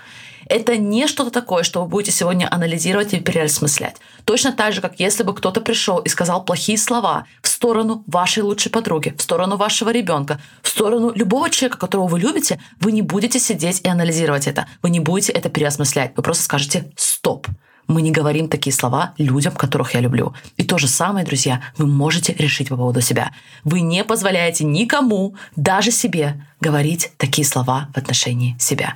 Это 0.49 0.79
не 0.79 1.07
что-то 1.07 1.31
такое, 1.31 1.63
что 1.63 1.83
вы 1.83 1.89
будете 1.89 2.11
сегодня 2.11 2.49
анализировать 2.51 3.13
и 3.13 3.21
переосмыслять. 3.21 3.97
Точно 4.25 4.53
так 4.53 4.73
же, 4.73 4.81
как 4.81 4.99
если 4.99 5.23
бы 5.23 5.35
кто-то 5.35 5.61
пришел 5.61 5.99
и 5.99 6.09
сказал 6.09 6.43
плохие 6.43 6.79
слова 6.79 7.27
в 7.43 7.49
сторону 7.49 8.03
вашей 8.07 8.43
лучшей 8.43 8.73
подруги, 8.73 9.15
в 9.17 9.23
сторону 9.23 9.57
вашего 9.57 9.91
ребенка, 9.91 10.41
в 10.63 10.69
сторону 10.69 11.13
любого 11.15 11.51
человека, 11.51 11.79
которого 11.79 12.09
вы 12.09 12.21
любите, 12.21 12.61
вы 12.81 12.93
не 12.93 13.03
будете 13.03 13.39
сидеть 13.39 13.81
и 13.83 13.89
анализировать 13.89 14.47
это. 14.47 14.67
Вы 14.83 14.91
не 14.91 15.01
будете 15.01 15.33
это 15.33 15.51
переосмыслять. 15.51 16.13
Вы 16.17 16.23
просто 16.23 16.45
скажете 16.45 16.91
«стоп». 16.97 17.47
Мы 17.87 18.03
не 18.03 18.11
говорим 18.11 18.49
такие 18.49 18.75
слова 18.75 19.15
людям, 19.17 19.55
которых 19.55 19.95
я 19.95 20.01
люблю. 20.01 20.35
И 20.59 20.65
то 20.65 20.77
же 20.77 20.89
самое, 20.89 21.25
друзья, 21.25 21.63
вы 21.79 21.87
можете 21.87 22.35
решить 22.35 22.69
по 22.69 22.77
поводу 22.77 23.01
себя. 23.01 23.33
Вы 23.65 23.81
не 23.81 24.05
позволяете 24.05 24.65
никому, 24.65 25.37
даже 25.57 25.91
себе, 25.91 26.45
говорить 26.61 27.13
такие 27.17 27.47
слова 27.47 27.89
в 27.95 27.99
отношении 27.99 28.57
себя 28.59 28.95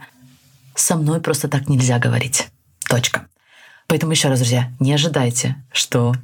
со 0.74 0.96
мной 0.96 1.20
просто 1.20 1.48
так 1.48 1.68
нельзя 1.68 1.98
говорить. 1.98 2.48
Точка. 2.88 3.26
Поэтому 3.86 4.12
еще 4.12 4.28
раз, 4.28 4.38
друзья, 4.38 4.72
не 4.80 4.92
ожидайте, 4.92 5.56
что 5.72 6.14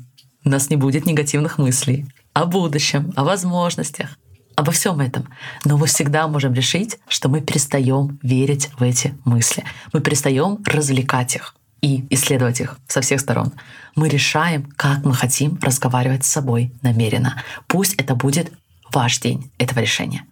у 0.44 0.48
нас 0.48 0.70
не 0.70 0.76
будет 0.76 1.06
негативных 1.06 1.58
мыслей 1.58 2.06
о 2.32 2.46
будущем, 2.46 3.12
о 3.16 3.24
возможностях, 3.24 4.16
обо 4.54 4.72
всем 4.72 5.00
этом. 5.00 5.28
Но 5.64 5.76
мы 5.76 5.86
всегда 5.86 6.26
можем 6.28 6.54
решить, 6.54 6.98
что 7.08 7.28
мы 7.28 7.40
перестаем 7.40 8.18
верить 8.22 8.70
в 8.78 8.82
эти 8.82 9.14
мысли. 9.24 9.64
Мы 9.92 10.00
перестаем 10.00 10.58
развлекать 10.64 11.36
их 11.36 11.54
и 11.80 12.06
исследовать 12.10 12.60
их 12.60 12.78
со 12.88 13.00
всех 13.00 13.20
сторон. 13.20 13.52
Мы 13.94 14.08
решаем, 14.08 14.64
как 14.76 15.04
мы 15.04 15.14
хотим 15.14 15.58
разговаривать 15.62 16.24
с 16.24 16.30
собой 16.30 16.72
намеренно. 16.82 17.42
Пусть 17.66 17.94
это 17.94 18.14
будет 18.14 18.52
ваш 18.92 19.20
день 19.20 19.50
этого 19.58 19.80
решения. 19.80 20.24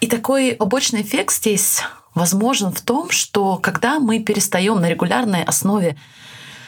И 0.00 0.06
такой 0.06 0.54
побочный 0.54 1.02
эффект 1.02 1.34
здесь 1.34 1.82
возможен 2.14 2.72
в 2.72 2.80
том, 2.80 3.10
что 3.10 3.56
когда 3.56 3.98
мы 3.98 4.20
перестаем 4.20 4.80
на 4.80 4.88
регулярной 4.88 5.44
основе 5.44 5.96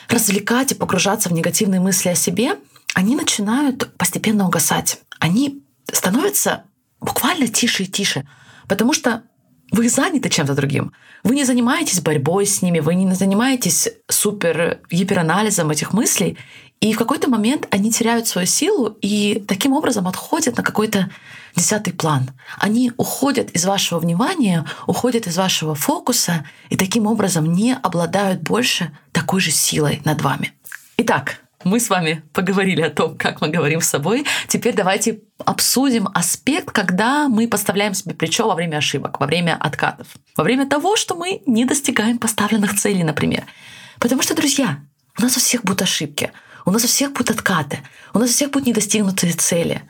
развлекать 0.08 0.72
и 0.72 0.74
погружаться 0.74 1.28
в 1.28 1.32
негативные 1.32 1.80
мысли 1.80 2.08
о 2.08 2.14
себе, 2.14 2.56
они 2.94 3.16
начинают 3.16 3.94
постепенно 3.96 4.46
угасать. 4.46 5.00
Они 5.18 5.62
становятся 5.92 6.64
буквально 7.00 7.48
тише 7.48 7.84
и 7.84 7.86
тише, 7.86 8.26
потому 8.68 8.92
что 8.92 9.22
вы 9.70 9.88
заняты 9.88 10.28
чем-то 10.28 10.54
другим. 10.54 10.92
Вы 11.22 11.34
не 11.34 11.44
занимаетесь 11.44 12.00
борьбой 12.00 12.46
с 12.46 12.62
ними, 12.62 12.80
вы 12.80 12.94
не 12.94 13.12
занимаетесь 13.14 13.88
супер 14.08 14.80
гиперанализом 14.90 15.70
этих 15.70 15.92
мыслей, 15.92 16.38
и 16.80 16.94
в 16.94 16.98
какой-то 16.98 17.28
момент 17.28 17.68
они 17.70 17.92
теряют 17.92 18.26
свою 18.26 18.46
силу 18.46 18.96
и 19.02 19.44
таким 19.46 19.74
образом 19.74 20.08
отходят 20.08 20.56
на 20.56 20.62
какой-то 20.62 21.10
десятый 21.54 21.92
план. 21.92 22.30
Они 22.58 22.92
уходят 22.96 23.50
из 23.50 23.66
вашего 23.66 23.98
внимания, 23.98 24.64
уходят 24.86 25.26
из 25.26 25.36
вашего 25.36 25.74
фокуса 25.74 26.46
и 26.70 26.76
таким 26.76 27.06
образом 27.06 27.52
не 27.52 27.74
обладают 27.74 28.40
больше 28.40 28.92
такой 29.12 29.40
же 29.40 29.50
силой 29.50 30.00
над 30.04 30.22
вами. 30.22 30.54
Итак, 30.96 31.40
мы 31.64 31.78
с 31.78 31.90
вами 31.90 32.22
поговорили 32.32 32.80
о 32.82 32.90
том, 32.90 33.18
как 33.18 33.40
мы 33.40 33.48
говорим 33.48 33.80
с 33.80 33.88
собой. 33.88 34.24
Теперь 34.48 34.74
давайте 34.74 35.20
обсудим 35.44 36.08
аспект, 36.14 36.70
когда 36.72 37.28
мы 37.28 37.48
подставляем 37.48 37.94
себе 37.94 38.14
плечо 38.14 38.48
во 38.48 38.54
время 38.54 38.78
ошибок, 38.78 39.20
во 39.20 39.26
время 39.26 39.56
откатов, 39.60 40.06
во 40.36 40.44
время 40.44 40.66
того, 40.68 40.96
что 40.96 41.14
мы 41.14 41.42
не 41.46 41.64
достигаем 41.64 42.18
поставленных 42.18 42.78
целей, 42.78 43.04
например. 43.04 43.44
Потому 43.98 44.22
что, 44.22 44.34
друзья, 44.34 44.80
у 45.18 45.22
нас 45.22 45.36
у 45.36 45.40
всех 45.40 45.62
будут 45.62 45.82
ошибки, 45.82 46.32
у 46.64 46.70
нас 46.70 46.84
у 46.84 46.88
всех 46.88 47.12
будут 47.12 47.30
откаты, 47.30 47.80
у 48.14 48.18
нас 48.18 48.30
у 48.30 48.32
всех 48.32 48.50
будут 48.50 48.66
недостигнутые 48.66 49.34
цели. 49.34 49.82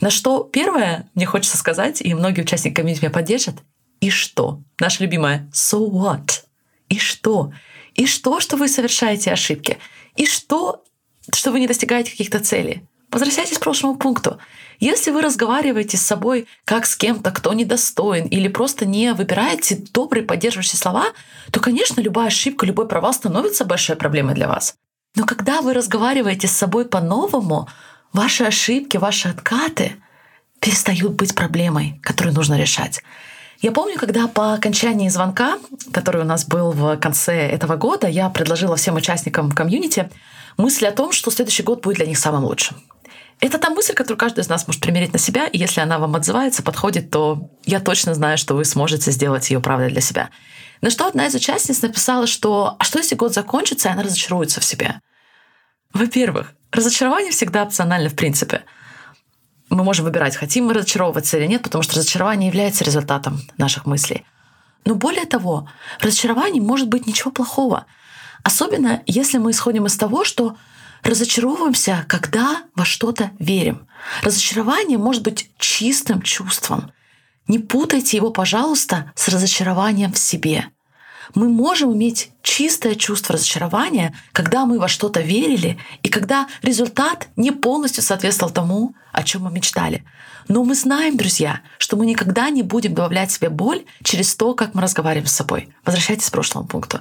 На 0.00 0.10
что 0.10 0.42
первое 0.42 1.10
мне 1.14 1.26
хочется 1.26 1.56
сказать, 1.56 2.00
и 2.00 2.14
многие 2.14 2.42
участники 2.42 2.74
комьюнити 2.74 3.02
меня 3.02 3.10
поддержат, 3.10 3.56
И 4.00 4.10
что? 4.10 4.62
Наша 4.80 5.02
любимая 5.02 5.50
so 5.52 5.90
what? 5.90 6.44
И 6.88 6.98
что? 6.98 7.52
И 7.94 8.06
что, 8.06 8.40
что 8.40 8.56
вы 8.56 8.68
совершаете 8.68 9.32
ошибки? 9.32 9.78
И 10.16 10.26
что, 10.26 10.84
что 11.32 11.52
вы 11.52 11.60
не 11.60 11.66
достигаете 11.66 12.10
каких-то 12.10 12.40
целей? 12.40 12.84
Возвращайтесь 13.10 13.58
к 13.58 13.60
прошлому 13.60 13.96
пункту. 13.96 14.38
Если 14.80 15.12
вы 15.12 15.22
разговариваете 15.22 15.96
с 15.96 16.02
собой 16.02 16.48
как 16.64 16.84
с 16.84 16.96
кем-то, 16.96 17.30
кто 17.30 17.52
недостоин, 17.52 18.26
или 18.26 18.48
просто 18.48 18.86
не 18.86 19.12
выбираете 19.14 19.76
добрые 19.92 20.24
поддерживающие 20.24 20.78
слова, 20.78 21.06
то, 21.52 21.60
конечно, 21.60 22.00
любая 22.00 22.26
ошибка, 22.26 22.66
любой 22.66 22.88
провал 22.88 23.14
становится 23.14 23.64
большой 23.64 23.94
проблемой 23.94 24.34
для 24.34 24.48
вас. 24.48 24.74
Но 25.14 25.26
когда 25.26 25.62
вы 25.62 25.74
разговариваете 25.74 26.48
с 26.48 26.52
собой 26.52 26.86
по-новому, 26.86 27.68
ваши 28.12 28.42
ошибки, 28.42 28.96
ваши 28.96 29.28
откаты 29.28 29.92
перестают 30.58 31.12
быть 31.12 31.34
проблемой, 31.34 32.00
которую 32.02 32.34
нужно 32.34 32.58
решать. 32.58 33.00
Я 33.60 33.72
помню, 33.72 33.96
когда 33.98 34.28
по 34.28 34.54
окончании 34.54 35.08
звонка, 35.08 35.58
который 35.92 36.22
у 36.22 36.24
нас 36.24 36.44
был 36.44 36.72
в 36.72 36.96
конце 36.98 37.48
этого 37.48 37.76
года, 37.76 38.06
я 38.08 38.28
предложила 38.28 38.76
всем 38.76 38.96
участникам 38.96 39.50
комьюнити 39.52 40.10
мысль 40.56 40.86
о 40.86 40.92
том, 40.92 41.12
что 41.12 41.30
следующий 41.30 41.62
год 41.62 41.82
будет 41.82 41.96
для 41.96 42.06
них 42.06 42.18
самым 42.18 42.44
лучшим. 42.44 42.76
Это 43.40 43.58
та 43.58 43.70
мысль, 43.70 43.94
которую 43.94 44.18
каждый 44.18 44.40
из 44.40 44.48
нас 44.48 44.66
может 44.66 44.80
примерить 44.80 45.12
на 45.12 45.18
себя, 45.18 45.46
и 45.46 45.58
если 45.58 45.80
она 45.80 45.98
вам 45.98 46.14
отзывается, 46.14 46.62
подходит, 46.62 47.10
то 47.10 47.50
я 47.64 47.80
точно 47.80 48.14
знаю, 48.14 48.38
что 48.38 48.54
вы 48.54 48.64
сможете 48.64 49.10
сделать 49.10 49.50
ее 49.50 49.60
правдой 49.60 49.90
для 49.90 50.00
себя. 50.00 50.30
На 50.80 50.90
что 50.90 51.06
одна 51.06 51.26
из 51.26 51.34
участниц 51.34 51.82
написала, 51.82 52.26
что 52.26 52.76
«А 52.78 52.84
что, 52.84 52.98
если 52.98 53.14
год 53.14 53.34
закончится, 53.34 53.88
и 53.88 53.92
она 53.92 54.02
разочаруется 54.02 54.60
в 54.60 54.64
себе?» 54.64 55.00
Во-первых, 55.92 56.52
разочарование 56.72 57.32
всегда 57.32 57.62
опционально 57.62 58.08
в 58.08 58.14
принципе. 58.14 58.64
Мы 59.74 59.82
можем 59.82 60.04
выбирать, 60.04 60.36
хотим 60.36 60.66
мы 60.66 60.74
разочаровываться 60.74 61.36
или 61.36 61.46
нет, 61.46 61.62
потому 61.62 61.82
что 61.82 61.96
разочарование 61.96 62.46
является 62.46 62.84
результатом 62.84 63.40
наших 63.58 63.86
мыслей. 63.86 64.24
Но 64.84 64.94
более 64.94 65.24
того, 65.24 65.68
в 65.98 66.04
разочаровании 66.04 66.60
может 66.60 66.88
быть 66.88 67.08
ничего 67.08 67.32
плохого. 67.32 67.86
Особенно 68.44 69.02
если 69.06 69.38
мы 69.38 69.50
исходим 69.50 69.86
из 69.86 69.96
того, 69.96 70.24
что 70.24 70.56
разочаровываемся, 71.02 72.04
когда 72.08 72.62
во 72.76 72.84
что-то 72.84 73.32
верим. 73.40 73.88
Разочарование 74.22 74.96
может 74.96 75.24
быть 75.24 75.50
чистым 75.58 76.22
чувством. 76.22 76.92
Не 77.48 77.58
путайте 77.58 78.16
его, 78.16 78.30
пожалуйста, 78.30 79.10
с 79.16 79.28
разочарованием 79.28 80.12
в 80.12 80.18
себе. 80.18 80.66
Мы 81.34 81.48
можем 81.48 81.94
иметь 81.94 82.30
чистое 82.42 82.94
чувство 82.94 83.34
разочарования, 83.34 84.14
когда 84.32 84.66
мы 84.66 84.78
во 84.78 84.88
что-то 84.88 85.20
верили 85.20 85.78
и 86.02 86.08
когда 86.08 86.48
результат 86.62 87.28
не 87.36 87.50
полностью 87.50 88.02
соответствовал 88.02 88.52
тому, 88.52 88.94
о 89.12 89.22
чем 89.22 89.42
мы 89.42 89.50
мечтали. 89.50 90.04
Но 90.48 90.62
мы 90.64 90.74
знаем, 90.74 91.16
друзья, 91.16 91.60
что 91.78 91.96
мы 91.96 92.06
никогда 92.06 92.50
не 92.50 92.62
будем 92.62 92.94
добавлять 92.94 93.30
себе 93.30 93.48
боль 93.48 93.84
через 94.02 94.34
то, 94.36 94.54
как 94.54 94.74
мы 94.74 94.82
разговариваем 94.82 95.26
с 95.26 95.32
собой. 95.32 95.70
Возвращайтесь 95.84 96.28
к 96.28 96.32
прошлому 96.32 96.66
пункту. 96.66 97.00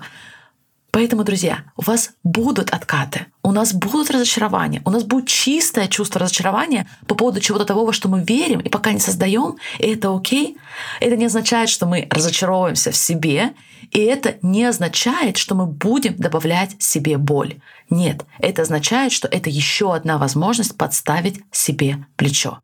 Поэтому, 0.94 1.24
друзья, 1.24 1.64
у 1.76 1.82
вас 1.82 2.12
будут 2.24 2.70
откаты, 2.70 3.26
у 3.42 3.52
нас 3.52 3.74
будут 3.74 4.12
разочарования, 4.12 4.80
у 4.86 4.92
нас 4.92 5.04
будет 5.04 5.28
чистое 5.28 5.88
чувство 5.88 6.22
разочарования 6.22 6.88
по 7.08 7.16
поводу 7.16 7.40
чего-то 7.40 7.66
того, 7.66 7.84
во 7.84 7.94
что 7.94 8.10
мы 8.10 8.24
верим 8.24 8.60
и 8.60 8.70
пока 8.70 8.92
не 8.92 9.00
создаем, 9.00 9.56
и 9.80 9.88
это 9.88 10.16
окей. 10.16 10.56
Это 11.00 11.18
не 11.18 11.26
означает, 11.26 11.70
что 11.70 11.88
мы 11.88 12.08
разочаровываемся 12.12 12.92
в 12.92 12.96
себе, 12.96 13.54
и 13.90 14.02
это 14.02 14.36
не 14.44 14.66
означает, 14.66 15.38
что 15.38 15.56
мы 15.56 15.66
будем 15.66 16.16
добавлять 16.16 16.76
себе 16.78 17.18
боль. 17.18 17.56
Нет, 17.90 18.24
это 18.38 18.62
означает, 18.62 19.12
что 19.12 19.28
это 19.28 19.50
еще 19.50 19.96
одна 19.96 20.20
возможность 20.20 20.78
подставить 20.78 21.42
себе 21.52 22.06
плечо. 22.18 22.60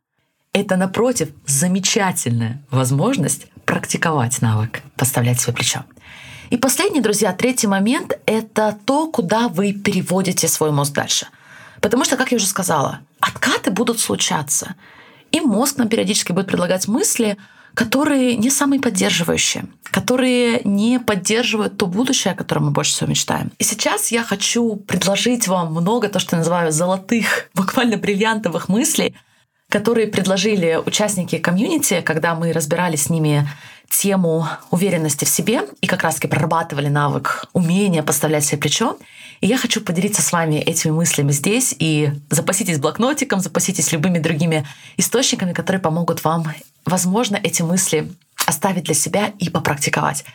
Это, 0.53 0.75
напротив, 0.75 1.29
замечательная 1.47 2.63
возможность 2.69 3.47
практиковать 3.65 4.39
навык 4.43 4.83
подставлять 4.95 5.41
себе 5.41 5.53
плечо. 5.53 5.83
И 6.49 6.57
последний, 6.57 7.01
друзья, 7.01 7.31
третий 7.33 7.67
момент— 7.67 8.17
это 8.25 8.77
то, 8.85 9.07
куда 9.07 9.49
вы 9.49 9.73
переводите 9.73 10.47
свой 10.47 10.71
мозг 10.71 10.93
дальше. 10.93 11.27
Потому 11.81 12.05
что, 12.05 12.17
как 12.17 12.31
я 12.31 12.37
уже 12.37 12.47
сказала, 12.47 13.01
откаты 13.19 13.71
будут 13.71 13.99
случаться. 13.99 14.75
И 15.31 15.41
мозг 15.41 15.77
нам 15.77 15.89
периодически 15.89 16.31
будет 16.31 16.47
предлагать 16.47 16.87
мысли, 16.87 17.37
которые 17.75 18.35
не 18.35 18.49
самые 18.49 18.81
поддерживающие, 18.81 19.65
которые 19.83 20.61
не 20.63 20.99
поддерживают 20.99 21.77
то 21.77 21.85
будущее, 21.85 22.33
о 22.33 22.35
котором 22.35 22.65
мы 22.65 22.71
больше 22.71 22.93
всего 22.93 23.09
мечтаем. 23.09 23.51
И 23.59 23.63
сейчас 23.63 24.11
я 24.11 24.23
хочу 24.23 24.75
предложить 24.75 25.47
вам 25.47 25.71
много 25.73 26.09
то, 26.09 26.19
что 26.19 26.35
я 26.35 26.39
называю 26.39 26.71
золотых, 26.71 27.49
буквально 27.53 27.97
бриллиантовых 27.97 28.69
мыслей, 28.69 29.15
которые 29.69 30.07
предложили 30.07 30.79
участники 30.83 31.37
комьюнити, 31.37 32.01
когда 32.01 32.35
мы 32.35 32.51
разбирали 32.51 32.95
с 32.95 33.09
ними 33.09 33.47
тему 33.89 34.47
уверенности 34.71 35.25
в 35.25 35.29
себе 35.29 35.61
и 35.81 35.87
как 35.87 36.03
раз-таки 36.03 36.27
прорабатывали 36.27 36.89
навык 36.89 37.45
умения 37.53 38.03
поставлять 38.03 38.45
себе 38.45 38.59
плечо. 38.59 38.97
И 39.41 39.47
я 39.47 39.57
хочу 39.57 39.81
поделиться 39.81 40.21
с 40.21 40.31
вами 40.31 40.55
этими 40.55 40.91
мыслями 40.91 41.31
здесь 41.31 41.75
и 41.79 42.11
запаситесь 42.29 42.79
блокнотиком, 42.79 43.39
запаситесь 43.39 43.91
любыми 43.91 44.19
другими 44.19 44.67
источниками, 44.97 45.53
которые 45.53 45.81
помогут 45.81 46.23
вам, 46.23 46.45
возможно, 46.85 47.39
эти 47.41 47.61
мысли 47.61 48.11
оставить 48.45 48.83
для 48.83 48.95
себя 48.95 49.33
и 49.39 49.49
попрактиковать. 49.49 50.25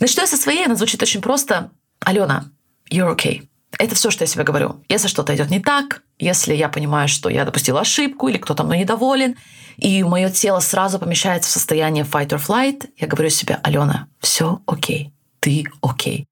Начну 0.00 0.22
я 0.22 0.26
со 0.26 0.36
своей, 0.36 0.66
она 0.66 0.74
звучит 0.74 1.02
очень 1.02 1.22
просто. 1.22 1.70
Алена, 2.00 2.50
you're 2.90 3.14
okay. 3.16 3.42
Это 3.78 3.94
все, 3.94 4.10
что 4.10 4.24
я 4.24 4.28
себе 4.28 4.44
говорю. 4.44 4.84
Если 4.88 5.08
что-то 5.08 5.34
идет 5.34 5.50
не 5.50 5.60
так, 5.60 6.02
если 6.18 6.54
я 6.54 6.68
понимаю, 6.68 7.08
что 7.08 7.28
я 7.28 7.44
допустила 7.44 7.80
ошибку 7.80 8.28
или 8.28 8.38
кто-то 8.38 8.64
мной 8.64 8.78
недоволен, 8.78 9.36
и 9.76 10.02
мое 10.02 10.30
тело 10.30 10.60
сразу 10.60 10.98
помещается 10.98 11.50
в 11.50 11.52
состояние 11.52 12.04
fight 12.04 12.28
or 12.28 12.40
flight, 12.40 12.90
я 12.98 13.06
говорю 13.06 13.30
себе, 13.30 13.58
Алена, 13.62 14.08
все 14.20 14.60
окей, 14.66 15.12
ты 15.40 15.64
окей. 15.80 16.26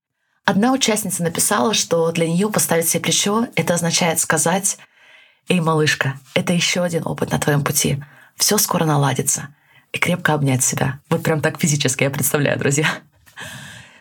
Одна 0.44 0.72
участница 0.72 1.22
написала, 1.22 1.74
что 1.74 2.10
для 2.12 2.28
нее 2.28 2.50
поставить 2.50 2.88
себе 2.88 3.04
плечо— 3.04 3.46
это 3.54 3.74
означает 3.74 4.20
сказать, 4.20 4.78
«Эй, 5.48 5.60
малышка, 5.60 6.18
это 6.34 6.52
еще 6.52 6.82
один 6.82 7.06
опыт 7.06 7.30
на 7.30 7.38
твоем 7.38 7.64
пути. 7.64 8.02
Все 8.36 8.58
скоро 8.58 8.84
наладится». 8.84 9.48
И 9.92 9.98
крепко 9.98 10.34
обнять 10.34 10.62
себя. 10.62 11.00
Вот 11.08 11.24
прям 11.24 11.40
так 11.40 11.60
физически 11.60 12.04
я 12.04 12.10
представляю, 12.10 12.58
друзья. 12.58 12.86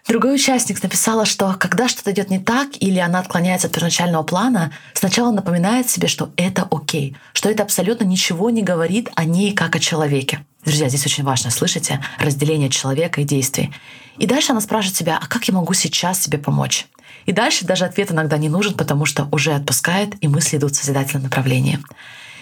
Другой 0.09 0.33
участник 0.33 0.81
написала, 0.81 1.23
что 1.23 1.55
когда 1.59 1.87
что-то 1.87 2.11
идет 2.11 2.31
не 2.31 2.39
так 2.39 2.69
или 2.79 2.97
она 2.97 3.19
отклоняется 3.19 3.67
от 3.67 3.73
первоначального 3.73 4.23
плана, 4.23 4.71
сначала 4.95 5.31
напоминает 5.31 5.87
себе, 5.87 6.07
что 6.07 6.31
это 6.35 6.67
окей, 6.71 7.15
что 7.31 7.47
это 7.47 7.61
абсолютно 7.61 8.05
ничего 8.05 8.49
не 8.49 8.63
говорит 8.63 9.11
о 9.13 9.23
ней 9.23 9.53
как 9.53 9.75
о 9.75 9.79
человеке. 9.79 10.43
Друзья, 10.65 10.89
здесь 10.89 11.05
очень 11.05 11.23
важно, 11.23 11.51
слышите, 11.51 12.03
разделение 12.17 12.69
человека 12.69 13.21
и 13.21 13.23
действий. 13.23 13.71
И 14.17 14.25
дальше 14.25 14.51
она 14.51 14.61
спрашивает 14.61 14.97
себя, 14.97 15.19
а 15.21 15.27
как 15.27 15.47
я 15.47 15.53
могу 15.53 15.75
сейчас 15.75 16.19
себе 16.19 16.39
помочь? 16.39 16.87
И 17.27 17.31
дальше 17.31 17.65
даже 17.65 17.85
ответ 17.85 18.11
иногда 18.11 18.39
не 18.39 18.49
нужен, 18.49 18.73
потому 18.73 19.05
что 19.05 19.29
уже 19.31 19.53
отпускает, 19.53 20.15
и 20.21 20.27
мысли 20.27 20.57
идут 20.57 20.71
в 20.71 20.75
созидательном 20.75 21.25
направлении. 21.25 21.77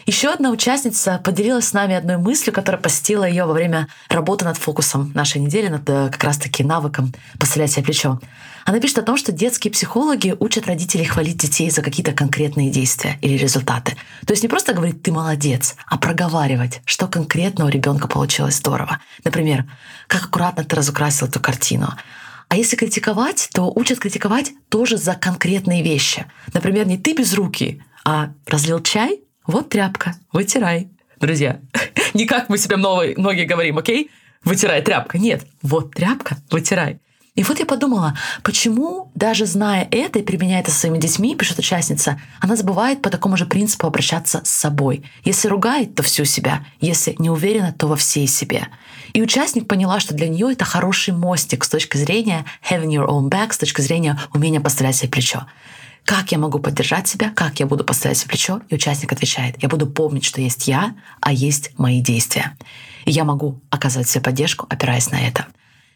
Еще 0.08 0.30
одна 0.30 0.52
участница 0.52 1.20
поделилась 1.22 1.68
с 1.68 1.74
нами 1.74 1.94
одной 1.94 2.16
мыслью, 2.16 2.54
которая 2.54 2.82
посетила 2.82 3.26
ее 3.26 3.44
во 3.44 3.52
время 3.52 3.90
работы 4.08 4.46
над 4.46 4.56
фокусом 4.56 5.12
нашей 5.14 5.42
недели, 5.42 5.68
над 5.68 5.82
э, 5.90 6.10
как 6.10 6.24
раз-таки 6.24 6.64
навыком 6.64 7.14
поставлять 7.38 7.74
себе 7.74 7.84
плечо. 7.84 8.22
Она 8.64 8.80
пишет 8.80 9.00
о 9.00 9.02
том, 9.02 9.18
что 9.18 9.34
детские 9.34 9.70
психологи 9.70 10.34
учат 10.40 10.66
родителей 10.66 11.04
хвалить 11.04 11.36
детей 11.36 11.70
за 11.70 11.82
какие-то 11.82 12.14
конкретные 12.14 12.70
действия 12.70 13.20
или 13.22 13.38
результаты. 13.38 13.98
То 14.26 14.32
есть 14.32 14.44
не 14.44 14.48
просто 14.48 14.74
говорить 14.74 15.04
«ты 15.04 15.12
молодец», 15.12 15.76
а 15.86 15.98
проговаривать, 15.98 16.80
что 16.86 17.10
конкретно 17.10 17.66
у 17.66 17.68
ребенка 17.68 18.08
получилось 18.08 18.56
здорово. 18.56 19.02
Например, 19.26 19.66
как 20.08 20.24
аккуратно 20.24 20.64
ты 20.64 20.74
разукрасил 20.78 21.28
эту 21.28 21.42
картину, 21.42 21.90
а 22.48 22.56
если 22.56 22.78
критиковать, 22.78 23.50
то 23.52 23.70
учат 23.76 24.00
критиковать 24.00 24.54
тоже 24.70 24.96
за 24.96 25.16
конкретные 25.16 25.84
вещи. 25.84 26.28
Например, 26.54 26.88
не 26.88 26.98
ты 26.98 27.14
без 27.14 27.34
руки, 27.34 27.84
а 28.06 28.30
разлил 28.46 28.82
чай, 28.82 29.20
вот 29.48 29.70
тряпка, 29.70 30.16
вытирай. 30.32 30.90
Друзья, 31.20 31.60
не 32.14 32.26
как 32.26 32.50
мы 32.50 32.58
себе 32.58 32.78
многие 32.78 33.46
говорим, 33.46 33.78
окей? 33.78 34.12
Вытирай 34.44 34.82
тряпка. 34.82 35.18
Нет, 35.18 35.48
вот 35.62 35.94
тряпка, 35.96 36.38
вытирай. 36.52 37.00
И 37.38 37.44
вот 37.44 37.60
я 37.60 37.68
подумала, 37.68 38.18
почему, 38.42 39.12
даже 39.14 39.46
зная 39.46 39.88
это 39.92 40.18
и 40.18 40.24
применяя 40.24 40.62
это 40.62 40.72
со 40.72 40.80
своими 40.80 40.98
детьми, 40.98 41.36
пишет 41.36 41.60
участница, 41.60 42.20
она 42.40 42.56
забывает 42.56 43.04
по 43.04 43.12
такому 43.12 43.38
же 43.38 43.46
принципу 43.46 43.86
обращаться 43.86 44.42
с 44.44 44.50
собой. 44.50 45.04
Если 45.24 45.48
ругает, 45.48 45.94
то 45.94 46.02
всю 46.02 46.26
себя. 46.26 46.66
Если 46.82 47.16
не 47.20 47.30
уверена, 47.30 47.76
то 47.78 47.86
во 47.86 47.96
всей 47.96 48.26
себе. 48.26 48.68
И 49.14 49.22
участник 49.22 49.68
поняла, 49.68 50.00
что 50.00 50.16
для 50.16 50.28
нее 50.28 50.52
это 50.52 50.66
хороший 50.66 51.14
мостик 51.14 51.64
с 51.64 51.70
точки 51.70 51.98
зрения 51.98 52.44
having 52.68 52.90
your 52.90 53.08
own 53.08 53.30
back, 53.30 53.54
с 53.54 53.60
точки 53.60 53.82
зрения 53.82 54.20
умения 54.34 54.60
поставлять 54.60 54.96
себе 54.96 55.10
плечо. 55.10 55.46
Как 56.08 56.32
я 56.32 56.38
могу 56.38 56.60
поддержать 56.60 57.06
себя? 57.10 57.34
Как 57.36 57.60
я 57.60 57.66
буду 57.66 57.84
поставить 57.84 58.24
в 58.24 58.28
плечо? 58.28 58.62
И 58.70 58.76
участник 58.76 59.12
отвечает, 59.12 59.62
я 59.62 59.68
буду 59.68 59.88
помнить, 59.88 60.24
что 60.24 60.40
есть 60.40 60.66
я, 60.66 60.96
а 61.20 61.34
есть 61.34 61.78
мои 61.78 62.00
действия. 62.00 62.56
И 63.04 63.12
я 63.12 63.26
могу 63.26 63.60
оказывать 63.72 64.08
себе 64.08 64.24
поддержку, 64.24 64.66
опираясь 64.70 65.12
на 65.12 65.20
это. 65.20 65.48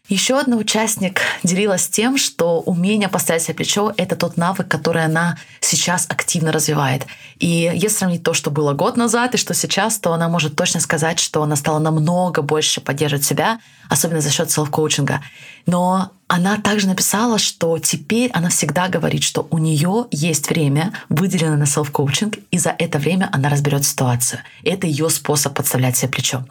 Еще 0.10 0.38
одна 0.38 0.58
участник 0.58 1.22
делилась 1.44 1.88
тем, 1.88 2.18
что 2.18 2.60
умение 2.60 3.08
поставить 3.08 3.44
себе 3.44 3.54
плечо— 3.54 3.94
это 3.98 4.18
тот 4.18 4.36
навык, 4.36 4.68
который 4.68 5.06
она 5.06 5.38
сейчас 5.62 6.08
активно 6.10 6.52
развивает. 6.52 7.06
И 7.40 7.72
если 7.74 8.00
сравнить 8.00 8.24
то, 8.24 8.34
что 8.34 8.52
было 8.52 8.74
год 8.74 8.98
назад 8.98 9.36
и 9.36 9.38
что 9.38 9.54
сейчас, 9.54 9.98
то 9.98 10.12
она 10.12 10.28
может 10.28 10.58
точно 10.58 10.82
сказать, 10.82 11.20
что 11.20 11.42
она 11.42 11.56
стала 11.56 11.80
намного 11.80 12.42
больше 12.42 12.82
поддерживать 12.82 13.24
себя, 13.24 13.62
особенно 13.88 14.20
за 14.20 14.32
счет 14.32 14.52
селф-коучинга. 14.52 15.22
Но 15.66 16.12
она 16.34 16.56
также 16.56 16.88
написала, 16.88 17.38
что 17.38 17.78
теперь 17.78 18.32
она 18.32 18.48
всегда 18.48 18.88
говорит, 18.88 19.22
что 19.22 19.46
у 19.52 19.58
нее 19.58 20.08
есть 20.12 20.50
время, 20.50 20.94
выделенное 21.10 21.58
на 21.58 21.66
селф-коучинг, 21.66 22.40
и 22.52 22.58
за 22.58 22.70
это 22.70 23.00
время 23.00 23.28
она 23.34 23.50
разберет 23.50 23.84
ситуацию. 23.84 24.40
Это 24.64 24.88
ее 24.88 25.10
способ 25.10 25.54
подставлять 25.54 25.98
себе 25.98 26.08
плечо. 26.08 26.46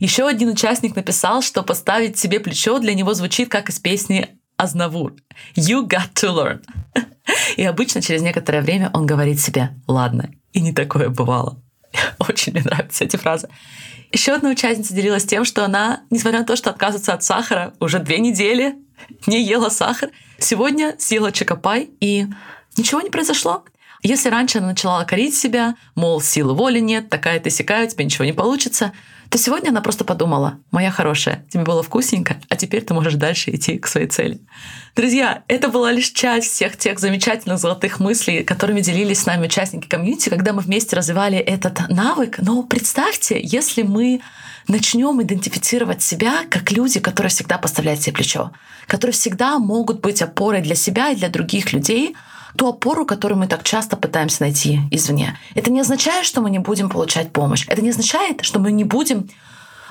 Еще 0.00 0.26
один 0.26 0.48
участник 0.48 0.96
написал, 0.96 1.42
что 1.42 1.62
поставить 1.62 2.18
себе 2.18 2.40
плечо 2.40 2.78
для 2.78 2.94
него 2.94 3.12
звучит 3.12 3.50
как 3.50 3.68
из 3.68 3.78
песни 3.78 4.30
Азнавур. 4.56 5.12
You 5.54 5.86
got 5.86 6.14
to 6.14 6.34
learn. 6.34 6.64
И 7.58 7.64
обычно 7.64 8.00
через 8.00 8.22
некоторое 8.22 8.62
время 8.62 8.88
он 8.94 9.04
говорит 9.04 9.38
себе 9.40 9.76
«Ладно». 9.86 10.30
И 10.54 10.62
не 10.62 10.72
такое 10.72 11.10
бывало. 11.10 11.62
Очень 12.18 12.52
мне 12.52 12.62
нравятся 12.62 13.04
эти 13.04 13.16
фразы. 13.16 13.48
Еще 14.12 14.32
одна 14.32 14.50
участница 14.50 14.94
делилась 14.94 15.24
тем, 15.24 15.44
что 15.44 15.64
она, 15.64 16.02
несмотря 16.10 16.40
на 16.40 16.46
то, 16.46 16.56
что 16.56 16.70
отказывается 16.70 17.12
от 17.12 17.22
сахара 17.22 17.74
уже 17.80 17.98
две 17.98 18.18
недели, 18.18 18.76
не 19.26 19.42
ела 19.42 19.68
сахар, 19.68 20.10
сегодня 20.38 20.94
съела 20.98 21.32
чокопай, 21.32 21.90
и 22.00 22.26
ничего 22.76 23.00
не 23.00 23.10
произошло. 23.10 23.64
Если 24.02 24.28
раньше 24.28 24.58
она 24.58 24.68
начала 24.68 25.04
корить 25.04 25.36
себя, 25.36 25.74
мол, 25.96 26.20
силы 26.20 26.54
воли 26.54 26.78
нет, 26.78 27.10
такая 27.10 27.40
ты 27.40 27.50
сякая, 27.50 27.86
у 27.86 27.90
тебя 27.90 28.04
ничего 28.04 28.24
не 28.24 28.32
получится, 28.32 28.92
то 29.30 29.36
сегодня 29.38 29.70
она 29.70 29.80
просто 29.82 30.04
подумала, 30.04 30.58
моя 30.70 30.90
хорошая, 30.90 31.44
тебе 31.50 31.64
было 31.64 31.82
вкусненько, 31.82 32.36
а 32.48 32.56
теперь 32.56 32.82
ты 32.82 32.94
можешь 32.94 33.14
дальше 33.14 33.50
идти 33.50 33.78
к 33.78 33.86
своей 33.86 34.06
цели. 34.06 34.40
Друзья, 34.96 35.42
это 35.48 35.68
была 35.68 35.92
лишь 35.92 36.10
часть 36.10 36.52
всех 36.52 36.76
тех 36.76 36.98
замечательных 36.98 37.58
золотых 37.58 38.00
мыслей, 38.00 38.42
которыми 38.42 38.80
делились 38.80 39.20
с 39.20 39.26
нами 39.26 39.46
участники 39.46 39.86
комьюнити, 39.86 40.28
когда 40.30 40.52
мы 40.52 40.62
вместе 40.62 40.96
развивали 40.96 41.36
этот 41.38 41.88
навык. 41.88 42.38
Но 42.38 42.62
представьте, 42.62 43.38
если 43.42 43.82
мы 43.82 44.20
начнем 44.66 45.20
идентифицировать 45.22 46.02
себя 46.02 46.44
как 46.48 46.70
люди, 46.72 47.00
которые 47.00 47.30
всегда 47.30 47.58
поставляют 47.58 48.02
себе 48.02 48.14
плечо, 48.14 48.52
которые 48.86 49.12
всегда 49.12 49.58
могут 49.58 50.00
быть 50.00 50.22
опорой 50.22 50.62
для 50.62 50.74
себя 50.74 51.10
и 51.10 51.16
для 51.16 51.28
других 51.28 51.72
людей, 51.72 52.16
ту 52.56 52.68
опору, 52.68 53.04
которую 53.04 53.38
мы 53.38 53.46
так 53.46 53.62
часто 53.62 53.96
пытаемся 53.96 54.42
найти 54.42 54.80
извне. 54.90 55.38
Это 55.54 55.70
не 55.70 55.80
означает, 55.80 56.24
что 56.24 56.40
мы 56.40 56.50
не 56.50 56.58
будем 56.58 56.88
получать 56.88 57.32
помощь. 57.32 57.66
Это 57.68 57.82
не 57.82 57.90
означает, 57.90 58.44
что 58.44 58.58
мы 58.58 58.72
не 58.72 58.84
будем 58.84 59.28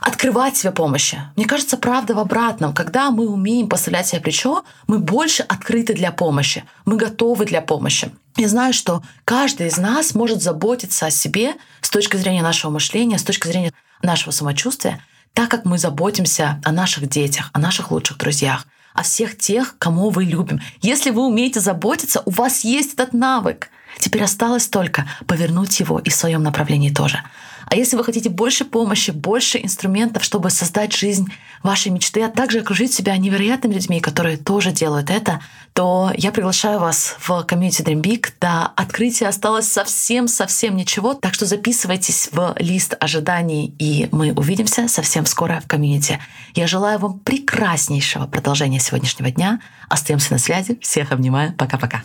открывать 0.02 0.56
себе 0.56 0.72
помощи. 0.72 1.20
Мне 1.36 1.46
кажется, 1.46 1.78
правда 1.78 2.16
в 2.16 2.20
обратном. 2.20 2.74
Когда 2.74 3.12
мы 3.12 3.28
умеем 3.28 3.68
поставлять 3.68 4.08
себе 4.08 4.22
плечо, 4.22 4.64
мы 4.88 5.00
больше 5.00 5.44
открыты 5.44 5.94
для 5.94 6.12
помощи. 6.12 6.64
Мы 6.86 6.98
готовы 6.98 7.46
для 7.46 7.62
помощи. 7.62 8.12
Я 8.36 8.48
знаю, 8.48 8.74
что 8.74 9.02
каждый 9.26 9.68
из 9.68 9.78
нас 9.78 10.14
может 10.14 10.42
заботиться 10.42 11.08
о 11.08 11.12
себе 11.12 11.56
с 11.82 11.90
точки 11.90 12.18
зрения 12.18 12.44
нашего 12.44 12.72
мышления, 12.72 13.18
с 13.18 13.24
точки 13.24 13.48
зрения 13.48 13.74
нашего 14.02 14.32
самочувствия, 14.32 15.04
так 15.34 15.50
как 15.50 15.66
мы 15.66 15.78
заботимся 15.78 16.62
о 16.64 16.72
наших 16.72 17.10
детях, 17.10 17.50
о 17.54 17.60
наших 17.60 17.92
лучших 17.92 18.18
друзьях, 18.18 18.66
о 18.98 19.04
всех 19.04 19.38
тех, 19.38 19.76
кому 19.78 20.10
вы 20.10 20.26
любим. 20.26 20.60
Если 20.82 21.12
вы 21.12 21.28
умеете 21.28 21.60
заботиться, 21.60 22.24
у 22.26 22.32
вас 22.32 22.64
есть 22.64 22.96
этот 22.96 23.14
навык. 23.14 23.70
Теперь 24.00 24.24
осталось 24.24 24.68
только 24.68 25.08
повернуть 25.28 25.80
его 25.80 26.00
и 26.00 26.10
в 26.10 26.16
своем 26.16 26.42
направлении 26.42 26.90
тоже. 26.90 27.22
А 27.70 27.76
если 27.76 27.98
вы 27.98 28.04
хотите 28.04 28.30
больше 28.30 28.64
помощи, 28.64 29.12
больше 29.12 29.60
инструментов, 29.62 30.24
чтобы 30.24 30.50
создать 30.50 30.94
жизнь 30.94 31.28
вашей 31.64 31.92
мечты, 31.92 32.24
а 32.24 32.30
также 32.30 32.60
окружить 32.60 32.94
себя 32.94 33.18
невероятными 33.18 33.74
людьми, 33.74 34.00
которые 34.00 34.38
тоже 34.38 34.72
делают 34.72 35.10
это, 35.10 35.42
то 35.74 36.12
я 36.16 36.32
приглашаю 36.32 36.80
вас 36.80 37.16
в 37.20 37.44
комьюнити 37.44 37.82
Dream 37.82 38.02
Big. 38.02 38.30
До 38.40 38.68
открытия 38.68 39.28
осталось 39.28 39.68
совсем-совсем 39.68 40.76
ничего, 40.76 41.14
так 41.14 41.34
что 41.34 41.46
записывайтесь 41.46 42.30
в 42.32 42.56
лист 42.58 42.96
ожиданий, 43.00 43.76
и 43.80 44.08
мы 44.12 44.32
увидимся 44.32 44.88
совсем 44.88 45.26
скоро 45.26 45.60
в 45.60 45.68
комьюнити. 45.68 46.20
Я 46.56 46.68
желаю 46.68 47.00
вам 47.00 47.20
прекраснейшего 47.20 48.28
продолжения 48.28 48.80
сегодняшнего 48.80 49.30
дня. 49.30 49.60
Остаемся 49.90 50.34
на 50.34 50.40
связи. 50.40 50.80
Всех 50.82 51.12
обнимаю. 51.12 51.54
Пока-пока. 51.54 52.02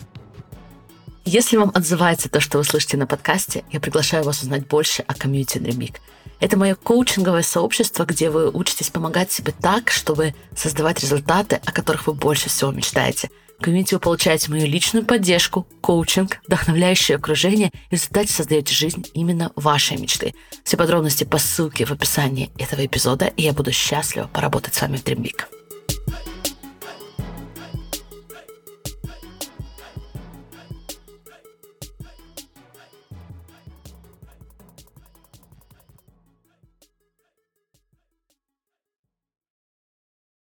Если 1.25 1.55
вам 1.55 1.71
отзывается 1.73 2.27
то, 2.27 2.41
что 2.41 2.57
вы 2.57 2.65
слышите 2.65 2.97
на 2.97 3.07
подкасте, 3.07 3.63
я 3.71 3.79
приглашаю 3.79 4.25
вас 4.25 4.41
узнать 4.41 4.67
больше 4.67 5.03
о 5.03 5.13
комьюнити 5.13 5.57
Dream 5.57 5.95
Это 6.41 6.57
мое 6.57 6.75
коучинговое 6.75 7.43
сообщество, 7.43 8.03
где 8.03 8.29
вы 8.29 8.51
учитесь 8.51 8.89
помогать 8.89 9.31
себе 9.31 9.53
так, 9.53 9.89
чтобы 9.89 10.35
создавать 10.53 10.99
результаты, 10.99 11.61
о 11.65 11.71
которых 11.71 12.07
вы 12.07 12.13
больше 12.13 12.49
всего 12.49 12.71
мечтаете. 12.71 13.29
В 13.57 13.63
комьюнити 13.63 13.93
вы 13.93 14.01
получаете 14.01 14.51
мою 14.51 14.67
личную 14.67 15.05
поддержку, 15.05 15.65
коучинг, 15.79 16.39
вдохновляющее 16.45 17.15
окружение 17.15 17.71
и 17.89 17.89
в 17.89 17.93
результате 17.93 18.33
создаете 18.33 18.73
жизнь 18.73 19.05
именно 19.13 19.53
вашей 19.55 19.95
мечты. 19.95 20.33
Все 20.65 20.75
подробности 20.75 21.23
по 21.23 21.37
ссылке 21.37 21.85
в 21.85 21.91
описании 21.91 22.51
этого 22.59 22.85
эпизода, 22.85 23.27
и 23.27 23.43
я 23.43 23.53
буду 23.53 23.71
счастлива 23.71 24.27
поработать 24.27 24.73
с 24.73 24.81
вами 24.81 24.97
в 24.97 25.05
Dream 25.05 25.31